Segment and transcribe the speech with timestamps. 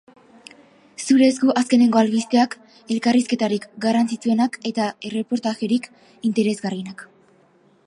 [1.01, 2.55] Zure esku azkenengo albisteak,
[2.95, 5.89] elkarrizketarik garrantzitsuenak eta erreportajerik
[6.31, 7.09] interesgarrienak.